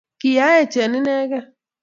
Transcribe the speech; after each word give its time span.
Kiyaech 0.19 0.75
Ine 0.83 0.97
Inegei. 0.99 1.41